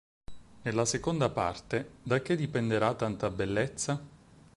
Nella 0.63 0.85
seconda 0.85 1.29
parte, 1.29 1.91
"Da 2.01 2.23
che 2.23 2.35
dipenderà 2.35 2.95
tanta 2.95 3.29
bellezza? 3.29 4.01